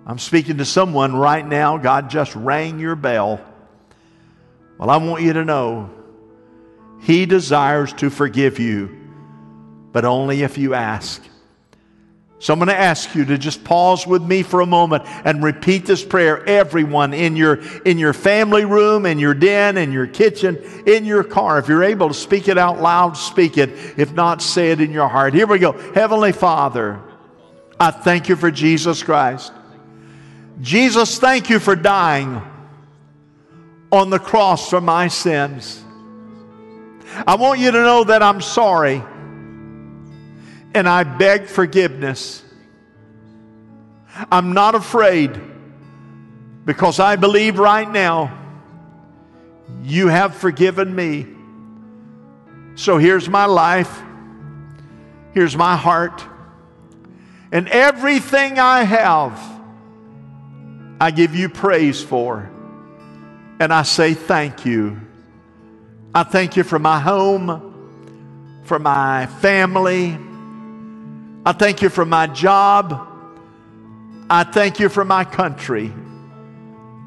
[0.08, 1.78] I'm speaking to someone right now.
[1.78, 3.42] God just rang your bell.
[4.78, 5.90] Well, I want you to know
[7.02, 8.98] he desires to forgive you,
[9.92, 11.22] but only if you ask.
[12.40, 15.44] So I'm going to ask you to just pause with me for a moment and
[15.44, 16.48] repeat this prayer.
[16.48, 20.56] Everyone in your, in your family room, in your den, in your kitchen,
[20.86, 21.60] in your car.
[21.60, 23.72] If you're able to speak it out loud, speak it.
[23.98, 25.34] If not, say it in your heart.
[25.34, 25.74] Here we go.
[25.94, 27.02] Heavenly Father,
[27.78, 29.52] I thank you for Jesus Christ.
[30.62, 32.42] Jesus, thank you for dying
[33.92, 35.84] on the cross for my sins.
[37.26, 39.04] I want you to know that I'm sorry
[40.74, 42.44] and I beg forgiveness.
[44.32, 45.40] I'm not afraid
[46.66, 48.38] because I believe right now
[49.84, 51.26] you have forgiven me.
[52.76, 54.02] So here's my life,
[55.34, 56.24] here's my heart,
[57.52, 59.40] and everything I have,
[61.00, 62.50] I give you praise for.
[63.60, 65.00] And I say thank you.
[66.14, 70.18] I thank you for my home, for my family.
[71.46, 73.08] I thank you for my job.
[74.30, 75.92] I thank you for my country.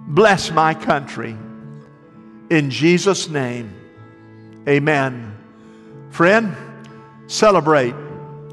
[0.06, 1.36] Bless my country.
[2.50, 3.72] In Jesus' name,
[4.68, 5.36] amen.
[6.10, 6.56] Friend,
[7.26, 7.94] celebrate.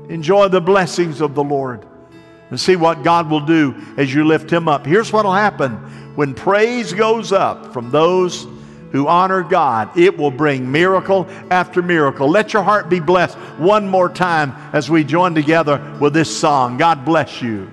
[0.09, 1.85] Enjoy the blessings of the Lord
[2.49, 4.85] and see what God will do as you lift Him up.
[4.85, 5.73] Here's what will happen
[6.15, 8.47] when praise goes up from those
[8.91, 12.29] who honor God, it will bring miracle after miracle.
[12.29, 16.77] Let your heart be blessed one more time as we join together with this song.
[16.77, 17.69] God bless you.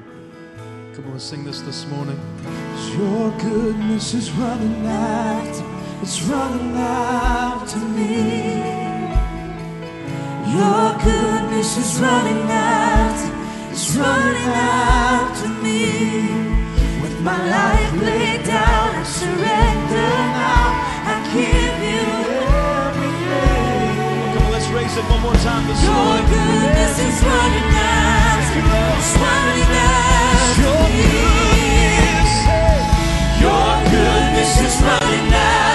[0.95, 2.21] Come on, let's sing this this morning.
[2.93, 5.65] Your goodness is running after,
[6.03, 8.75] it's running after me.
[10.53, 13.44] Your goodness is running after,
[13.75, 15.83] it's running after me.
[17.03, 21.11] With my life laid down, I surrender now.
[21.11, 22.07] I give you
[22.87, 23.99] everything.
[24.35, 26.27] Come on, let's raise it one more time this Your morning.
[26.31, 31.11] goodness is running after, is running after me.
[33.43, 35.74] Your goodness is running after,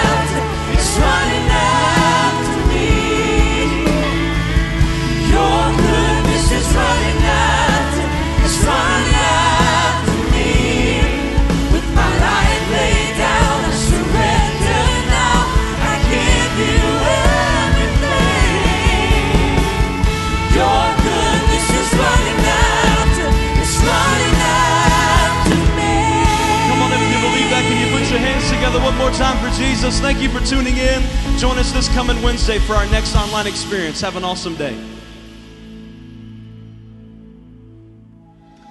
[29.90, 30.00] Jesus?
[30.00, 31.02] Thank you for tuning in.
[31.38, 34.00] Join us this coming Wednesday for our next online experience.
[34.00, 34.78] Have an awesome day.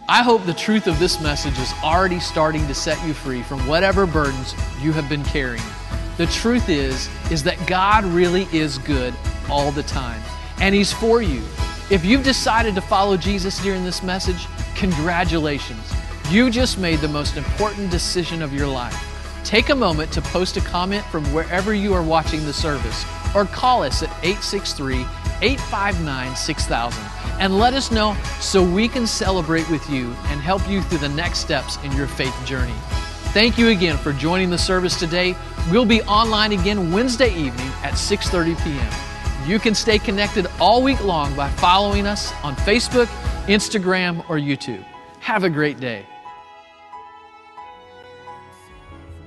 [0.07, 3.65] I hope the truth of this message is already starting to set you free from
[3.67, 5.63] whatever burdens you have been carrying.
[6.17, 9.13] The truth is is that God really is good
[9.49, 10.21] all the time
[10.59, 11.43] and he's for you.
[11.89, 15.93] If you've decided to follow Jesus during this message, congratulations.
[16.29, 19.08] You just made the most important decision of your life.
[19.43, 23.45] Take a moment to post a comment from wherever you are watching the service or
[23.45, 25.05] call us at 863
[25.41, 27.03] 859 6000
[27.39, 31.09] and let us know so we can celebrate with you and help you through the
[31.09, 32.75] next steps in your faith journey.
[33.31, 35.35] Thank you again for joining the service today.
[35.71, 38.91] We'll be online again Wednesday evening at 6:30 p.m.
[39.47, 43.07] You can stay connected all week long by following us on Facebook,
[43.47, 44.83] Instagram, or YouTube.
[45.19, 46.05] Have a great day.